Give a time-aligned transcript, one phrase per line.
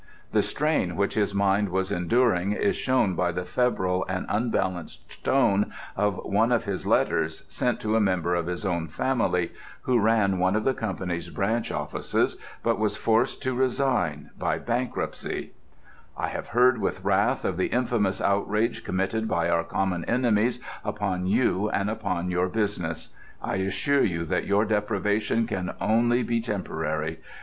[0.31, 5.71] The strain which his mind was enduring is shown by the febrile and unbalanced tone
[5.95, 9.51] of one of his letters, sent to a member of his own family
[9.83, 15.51] who ran one of the company's branch offices but was forced to resign by bankruptcy:
[16.17, 21.27] "I have heard with wrath of the infamous outrage committed by our common enemies upon
[21.27, 23.09] you and upon your business.
[23.39, 27.19] I assure you that your deprivation can be only temporary.